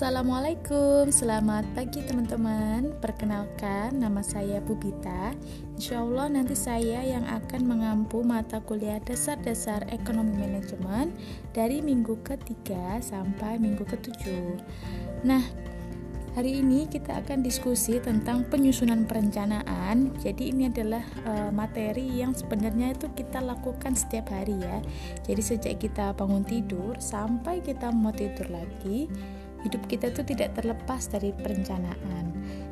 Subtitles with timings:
[0.00, 2.96] Assalamualaikum, selamat pagi teman-teman.
[3.04, 5.36] Perkenalkan, nama saya Bubita.
[5.76, 11.12] Insya Allah nanti saya yang akan mengampu mata kuliah dasar-dasar ekonomi manajemen
[11.52, 14.56] Dari minggu ketiga sampai minggu ketujuh.
[15.20, 15.44] Nah,
[16.32, 20.16] hari ini kita akan diskusi tentang penyusunan perencanaan.
[20.16, 24.80] Jadi ini adalah e, materi yang sebenarnya itu kita lakukan setiap hari ya.
[25.28, 29.12] Jadi sejak kita bangun tidur sampai kita mau tidur lagi
[29.64, 32.30] hidup kita tuh tidak terlepas dari perencanaan.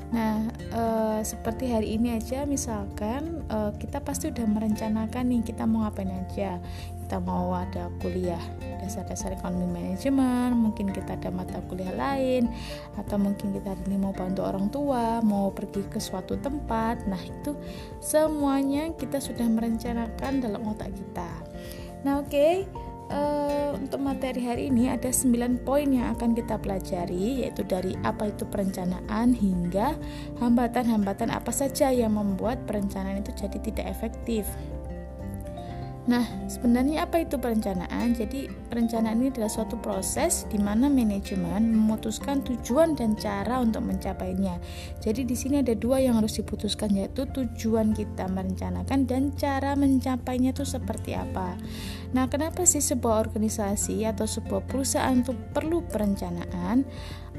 [0.08, 0.82] Nah, e,
[1.20, 6.56] seperti hari ini aja, misalkan e, kita pasti udah merencanakan nih kita mau ngapain aja.
[7.04, 8.40] Kita mau ada kuliah
[8.84, 12.52] dasar-dasar ekonomi manajemen, mungkin kita ada mata kuliah lain,
[13.00, 17.04] atau mungkin kita hari ini mau bantu orang tua, mau pergi ke suatu tempat.
[17.08, 17.56] Nah, itu
[18.00, 21.32] semuanya kita sudah merencanakan dalam otak kita.
[22.04, 22.32] Nah, oke.
[22.32, 22.77] Okay
[23.12, 28.28] uh, untuk materi hari ini ada 9 poin yang akan kita pelajari yaitu dari apa
[28.32, 29.96] itu perencanaan hingga
[30.40, 34.44] hambatan-hambatan apa saja yang membuat perencanaan itu jadi tidak efektif.
[36.08, 38.16] Nah, sebenarnya apa itu perencanaan?
[38.16, 44.60] Jadi, perencanaan ini adalah suatu proses di mana manajemen memutuskan tujuan dan cara untuk mencapainya.
[45.00, 50.52] Jadi, di sini ada dua yang harus diputuskan yaitu tujuan kita merencanakan dan cara mencapainya
[50.52, 51.56] itu seperti apa.
[52.12, 56.84] Nah, kenapa sih sebuah organisasi atau sebuah perusahaan itu perlu perencanaan?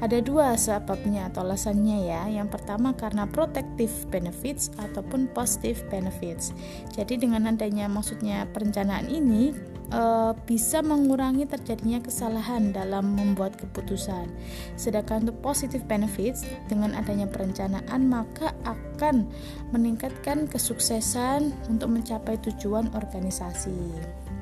[0.00, 2.22] Ada dua sebabnya atau alasannya ya.
[2.32, 6.56] Yang pertama karena protective benefits ataupun positive benefits.
[6.96, 9.52] Jadi dengan adanya maksudnya perencanaan ini
[9.90, 10.02] e,
[10.46, 14.30] bisa mengurangi terjadinya kesalahan dalam membuat keputusan.
[14.78, 19.28] Sedangkan untuk positive benefits dengan adanya perencanaan maka akan
[19.74, 23.78] meningkatkan kesuksesan untuk mencapai tujuan organisasi.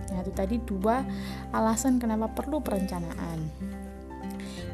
[0.09, 1.05] Nah, itu tadi dua
[1.53, 3.69] alasan kenapa perlu perencanaan.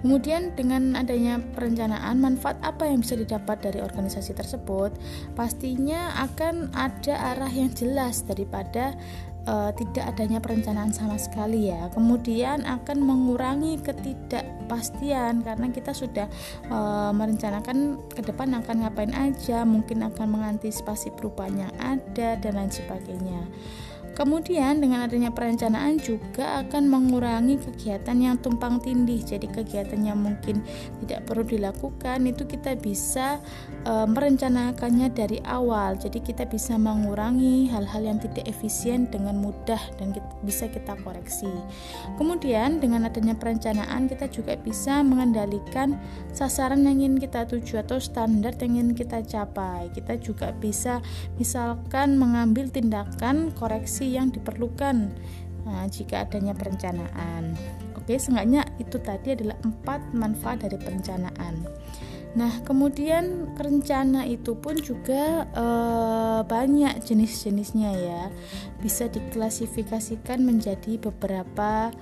[0.04, 4.92] Kemudian dengan adanya perencanaan, manfaat apa yang bisa didapat dari organisasi tersebut?
[5.32, 8.92] Pastinya akan ada arah yang jelas daripada
[9.46, 11.88] uh, tidak adanya perencanaan sama sekali ya.
[11.92, 16.26] Kemudian akan mengurangi ketidakpastian karena kita sudah
[16.68, 22.72] uh, merencanakan ke depan akan ngapain aja, mungkin akan mengantisipasi perubahan yang ada dan lain
[22.72, 23.42] sebagainya.
[24.14, 29.18] Kemudian dengan adanya perencanaan juga akan mengurangi kegiatan yang tumpang tindih.
[29.18, 30.62] Jadi kegiatan yang mungkin
[31.02, 33.42] tidak perlu dilakukan itu kita bisa
[33.82, 35.98] e, merencanakannya dari awal.
[35.98, 41.50] Jadi kita bisa mengurangi hal-hal yang tidak efisien dengan mudah dan kita, bisa kita koreksi.
[42.14, 45.98] Kemudian dengan adanya perencanaan kita juga bisa mengendalikan
[46.30, 49.90] sasaran yang ingin kita tuju atau standar yang ingin kita capai.
[49.90, 51.02] Kita juga bisa
[51.34, 55.12] misalkan mengambil tindakan koreksi yang diperlukan
[55.64, 57.56] nah, jika adanya perencanaan.
[57.96, 61.64] Oke, seenggaknya itu tadi adalah empat manfaat dari perencanaan.
[62.34, 65.66] Nah, kemudian rencana itu pun juga e,
[66.44, 68.22] banyak jenis-jenisnya ya.
[68.82, 71.94] Bisa diklasifikasikan menjadi beberapa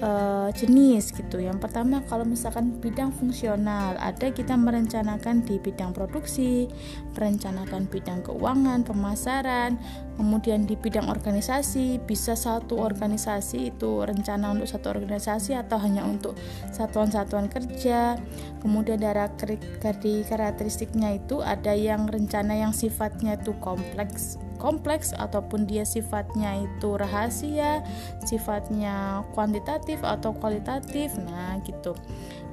[0.00, 1.38] uh, jenis gitu.
[1.38, 6.70] Yang pertama kalau misalkan bidang fungsional, ada kita merencanakan di bidang produksi,
[7.14, 9.78] merencanakan bidang keuangan, pemasaran,
[10.16, 16.34] kemudian di bidang organisasi, bisa satu organisasi itu rencana untuk satu organisasi atau hanya untuk
[16.74, 18.18] satuan-satuan kerja.
[18.64, 26.64] Kemudian dari karakteristiknya itu ada yang rencana yang sifatnya itu kompleks kompleks ataupun dia sifatnya
[26.64, 27.84] itu rahasia,
[28.24, 31.12] sifatnya kuantitatif atau kualitatif.
[31.20, 31.92] Nah, gitu.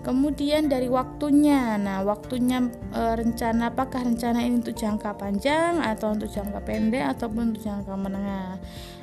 [0.04, 1.80] Kemudian dari waktunya.
[1.80, 7.56] Nah, waktunya e, rencana apakah rencana ini untuk jangka panjang atau untuk jangka pendek ataupun
[7.56, 8.60] untuk jangka menengah.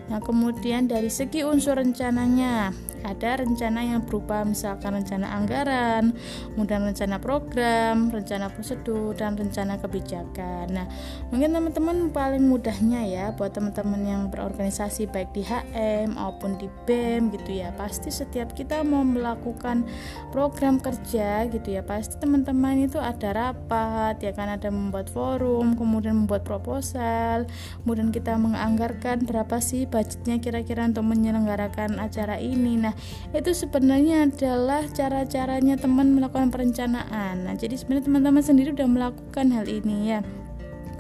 [0.08, 2.72] Nah, kemudian dari segi unsur rencananya,
[3.06, 6.16] ada rencana yang berupa misalkan rencana anggaran,
[6.54, 10.66] kemudian rencana program, rencana prosedur, dan rencana kebijakan.
[10.74, 10.86] Nah,
[11.30, 17.30] mungkin teman-teman paling mudahnya ya buat teman-teman yang berorganisasi baik di HM maupun di BEM
[17.38, 17.70] gitu ya.
[17.78, 19.86] Pasti setiap kita mau melakukan
[20.34, 26.26] program kerja gitu ya, pasti teman-teman itu ada rapat, ya kan ada membuat forum, kemudian
[26.26, 27.46] membuat proposal,
[27.84, 32.78] kemudian kita menganggarkan berapa sih budgetnya kira-kira untuk menyelenggarakan acara ini.
[32.78, 32.94] Nah
[33.34, 37.42] itu sebenarnya adalah cara-caranya teman melakukan perencanaan.
[37.42, 40.22] Nah jadi sebenarnya teman-teman sendiri sudah melakukan hal ini ya.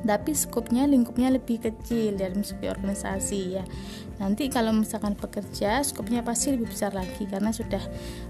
[0.02, 3.64] Tapi skupnya lingkupnya lebih kecil dalam segi organisasi ya.
[4.18, 7.82] Nanti kalau misalkan pekerja skupnya pasti lebih besar lagi karena sudah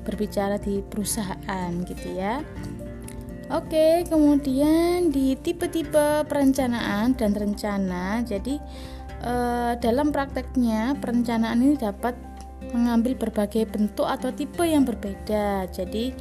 [0.05, 2.45] berbicara di perusahaan gitu ya.
[3.49, 8.61] Oke, kemudian di tipe-tipe perencanaan dan rencana, jadi
[9.23, 12.15] uh, dalam prakteknya perencanaan ini dapat
[12.75, 15.65] mengambil berbagai bentuk atau tipe yang berbeda.
[15.73, 16.13] Jadi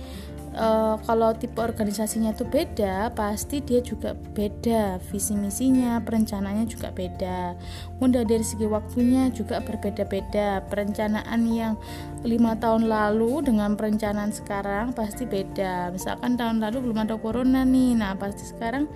[0.55, 7.57] uh, kalau tipe organisasinya itu beda, pasti dia juga beda visi misinya, perencanaannya juga beda.
[7.99, 10.63] Mudah dari segi waktunya juga berbeda-beda.
[10.71, 11.75] Perencanaan yang
[12.23, 15.91] lima tahun lalu dengan perencanaan sekarang pasti beda.
[15.91, 18.88] Misalkan tahun lalu belum ada corona nih, nah pasti sekarang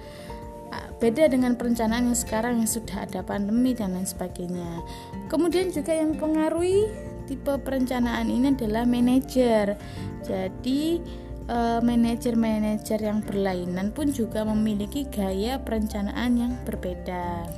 [1.01, 4.85] beda dengan perencanaan yang sekarang yang sudah ada pandemi dan lain sebagainya.
[5.27, 6.85] Kemudian juga yang mempengaruhi
[7.25, 9.81] tipe perencanaan ini adalah manajer.
[10.21, 11.01] Jadi
[11.49, 17.49] uh, manajer-manajer yang berlainan pun juga memiliki gaya perencanaan yang berbeda.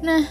[0.00, 0.24] Nah,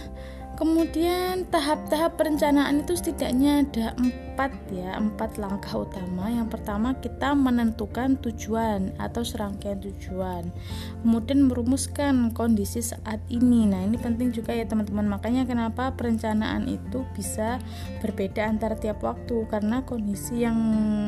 [0.57, 4.26] kemudian tahap-tahap perencanaan itu setidaknya ada empat
[4.69, 6.29] ya, empat langkah utama.
[6.29, 10.53] Yang pertama kita menentukan tujuan atau serangkaian tujuan,
[11.01, 13.65] kemudian merumuskan kondisi saat ini.
[13.65, 15.09] Nah ini penting juga ya teman-teman.
[15.09, 17.57] Makanya kenapa perencanaan itu bisa
[18.05, 20.57] berbeda antara tiap waktu karena kondisi yang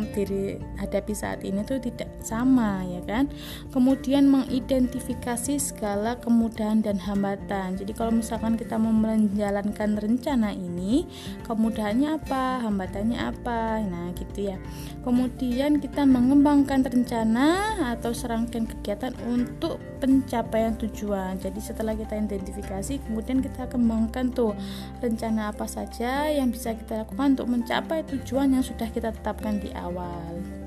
[0.10, 3.28] dihadapi saat ini tuh tidak sama ya kan
[3.72, 11.06] kemudian mengidentifikasi segala kemudahan dan hambatan jadi kalau misalkan kita mau menjalankan rencana ini
[11.44, 13.83] kemudahannya apa hambatannya apa.
[13.83, 14.57] Nah gitu ya.
[15.04, 21.36] Kemudian kita mengembangkan rencana atau serangkaian kegiatan untuk pencapaian tujuan.
[21.38, 24.56] Jadi setelah kita identifikasi kemudian kita kembangkan tuh
[25.04, 29.69] rencana apa saja yang bisa kita lakukan untuk mencapai tujuan yang sudah kita tetapkan di
[29.75, 30.59] awal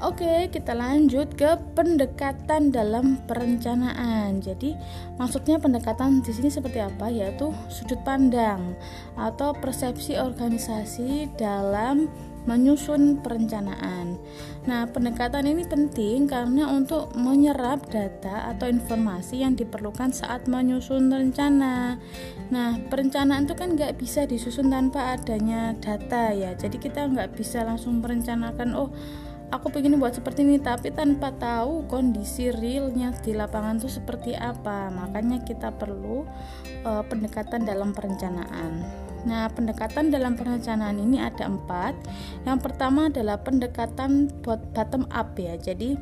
[0.00, 4.40] Oke, kita lanjut ke pendekatan dalam perencanaan.
[4.40, 4.72] Jadi,
[5.20, 7.12] maksudnya pendekatan di sini seperti apa?
[7.12, 8.72] Yaitu sudut pandang
[9.20, 12.08] atau persepsi organisasi dalam
[12.48, 14.16] menyusun perencanaan.
[14.64, 22.00] Nah, pendekatan ini penting karena untuk menyerap data atau informasi yang diperlukan saat menyusun rencana.
[22.48, 26.56] Nah, perencanaan itu kan nggak bisa disusun tanpa adanya data ya.
[26.56, 28.88] Jadi kita nggak bisa langsung merencanakan, oh
[29.50, 34.88] aku pengen buat seperti ini tapi tanpa tahu kondisi realnya di lapangan itu seperti apa.
[34.88, 36.24] Makanya kita perlu
[36.86, 38.82] uh, pendekatan dalam perencanaan.
[39.26, 41.92] Nah pendekatan dalam perencanaan ini ada empat.
[42.46, 45.58] Yang pertama adalah pendekatan bottom up ya.
[45.60, 45.98] Jadi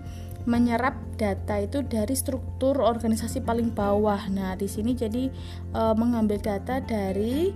[0.48, 4.24] menyerap data itu dari struktur organisasi paling bawah.
[4.32, 5.28] Nah, di sini jadi
[5.76, 7.52] e, mengambil data dari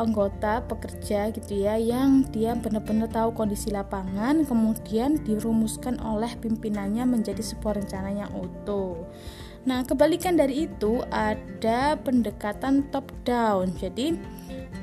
[0.00, 7.44] anggota pekerja gitu ya yang dia benar-benar tahu kondisi lapangan kemudian dirumuskan oleh pimpinannya menjadi
[7.44, 9.04] sebuah rencana yang utuh.
[9.68, 13.68] Nah, kebalikan dari itu ada pendekatan top down.
[13.76, 14.16] Jadi,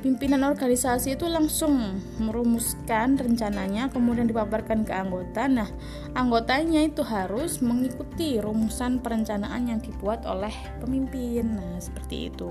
[0.07, 5.51] pimpinan organisasi itu langsung merumuskan rencananya kemudian dipaparkan ke anggota.
[5.51, 5.67] Nah
[6.15, 11.59] anggotanya itu harus mengikuti rumusan perencanaan yang dibuat oleh pemimpin.
[11.59, 12.47] Nah seperti itu.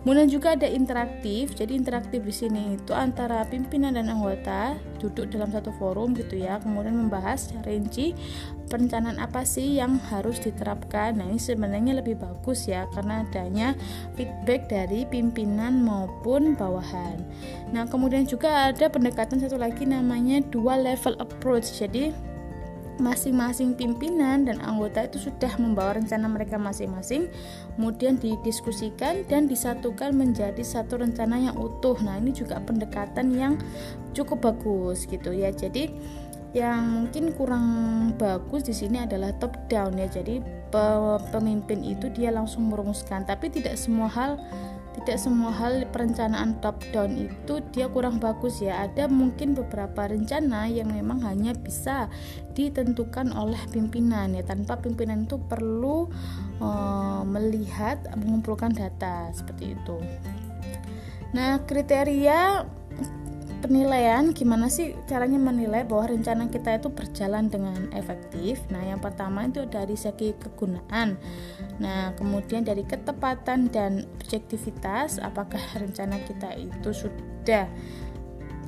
[0.00, 1.52] Kemudian juga ada interaktif.
[1.52, 6.56] Jadi interaktif di sini itu antara pimpinan dan anggota duduk dalam satu forum gitu ya.
[6.56, 8.16] Kemudian membahas rinci
[8.72, 11.20] perencanaan apa sih yang harus diterapkan.
[11.20, 13.76] Nah ini sebenarnya lebih bagus ya karena adanya
[14.16, 17.18] feedback dari pimpinan maupun bawahan
[17.74, 21.68] nah kemudian juga ada pendekatan satu lagi namanya dual level approach.
[21.76, 22.14] Jadi
[22.98, 27.30] masing-masing pimpinan dan anggota itu sudah membawa rencana mereka masing-masing
[27.78, 31.94] kemudian didiskusikan dan disatukan menjadi satu rencana yang utuh.
[32.02, 33.54] Nah ini juga pendekatan yang
[34.18, 35.54] cukup bagus gitu ya.
[35.54, 35.94] Jadi
[36.56, 37.66] yang mungkin kurang
[38.18, 40.10] bagus di sini adalah top down ya.
[40.10, 40.42] Jadi
[41.30, 43.22] pemimpin itu dia langsung merumuskan.
[43.22, 44.42] Tapi tidak semua hal
[45.02, 48.86] tidak semua hal perencanaan top down itu dia kurang bagus ya.
[48.86, 52.10] Ada mungkin beberapa rencana yang memang hanya bisa
[52.54, 54.42] ditentukan oleh pimpinan ya.
[54.46, 56.10] Tanpa pimpinan itu perlu
[56.62, 59.96] uh, melihat mengumpulkan data seperti itu.
[61.34, 62.64] Nah kriteria
[63.58, 68.62] penilaian gimana sih caranya menilai bahwa rencana kita itu berjalan dengan efektif?
[68.70, 71.18] Nah yang pertama itu dari segi kegunaan.
[71.82, 77.66] Nah kemudian dari ketepatan dan objektivitas apakah rencana kita itu sudah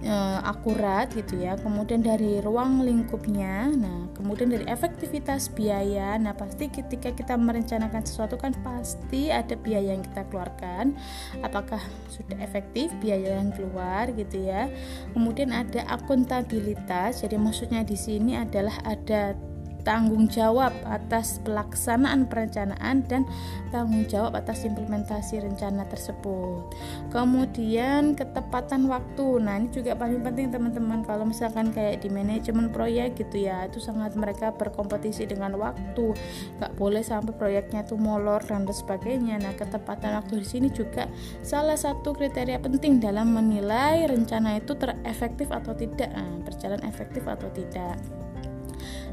[0.02, 1.57] e, akurat gitu ya.
[1.61, 8.37] Kemudian dari ruang lingkupnya nah kemudian dari efektivitas biaya nah pasti ketika kita merencanakan sesuatu
[8.37, 10.97] kan pasti ada biaya yang kita keluarkan.
[11.40, 11.80] Apakah
[12.12, 14.69] sudah efektif biaya yang keluar gitu ya.
[15.16, 19.37] Kemudian ada akuntabilitas jadi maksudnya di sini adalah ada
[19.83, 23.27] tanggung jawab atas pelaksanaan perencanaan dan
[23.71, 26.67] tanggung jawab atas implementasi rencana tersebut.
[27.15, 29.41] Kemudian ketepatan waktu.
[29.41, 33.79] Nah, ini juga paling penting teman-teman kalau misalkan kayak di manajemen proyek gitu ya, itu
[33.79, 36.15] sangat mereka berkompetisi dengan waktu.
[36.59, 39.41] Gak boleh sampai proyeknya tuh molor dan sebagainya.
[39.41, 41.11] Nah, ketepatan waktu di sini juga
[41.41, 47.49] salah satu kriteria penting dalam menilai rencana itu terefektif atau tidak, nah, berjalan efektif atau
[47.55, 47.97] tidak.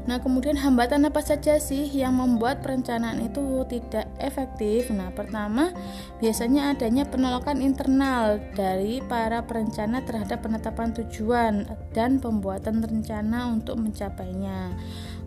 [0.08, 4.88] Nah, kemudian hambatan apa saja sih yang membuat perencanaan itu tidak efektif?
[4.88, 5.68] Nah, pertama,
[6.16, 14.72] biasanya adanya penolakan internal dari para perencana terhadap penetapan tujuan dan pembuatan rencana untuk mencapainya.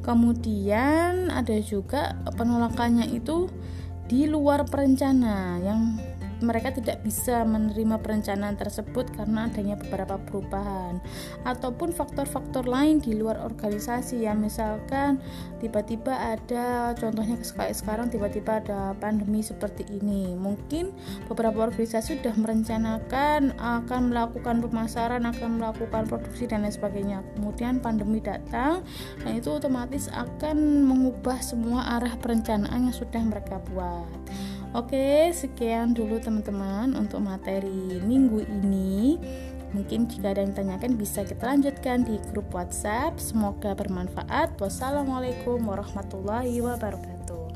[0.02, 3.54] Kemudian ada juga penolakannya itu
[4.10, 5.94] di luar perencana yang
[6.42, 10.98] mereka tidak bisa menerima perencanaan tersebut karena adanya beberapa perubahan.
[11.46, 15.22] Ataupun faktor-faktor lain di luar organisasi ya misalkan
[15.62, 20.34] tiba-tiba ada contohnya kayak sekarang tiba-tiba ada pandemi seperti ini.
[20.34, 20.92] Mungkin
[21.30, 27.20] beberapa organisasi sudah merencanakan akan melakukan pemasaran akan melakukan produksi dan lain sebagainya.
[27.38, 28.82] Kemudian pandemi datang
[29.22, 34.10] dan itu otomatis akan mengubah semua arah perencanaan yang sudah mereka buat
[34.72, 39.20] Oke, sekian dulu teman-teman untuk materi minggu ini.
[39.75, 43.20] Mungkin jika ada yang tanyakan bisa kita lanjutkan di grup WhatsApp.
[43.20, 44.56] Semoga bermanfaat.
[44.56, 47.51] Wassalamualaikum warahmatullahi wabarakatuh.